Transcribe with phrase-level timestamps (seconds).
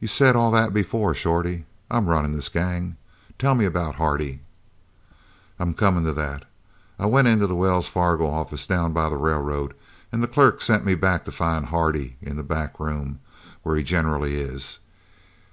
[0.00, 1.64] "You've said all that before, Shorty.
[1.92, 2.96] I'm runnin' this gang.
[3.38, 4.40] Tell me about Hardy."
[5.60, 6.44] "I'm comin' to that.
[6.98, 9.74] I went into the Wells Fargo office down by the railroad,
[10.10, 13.20] an' the clerk sent me back to find Hardy in the back room,
[13.62, 14.80] where he generally is.